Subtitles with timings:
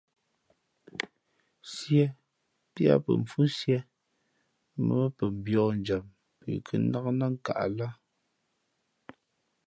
[1.71, 2.05] Sīē
[2.73, 3.77] píá pαmfhʉ́síé
[4.83, 6.05] mbᾱ mά pαmbíάnjam
[6.39, 7.87] pʉ kά nák nά nkaʼ lά.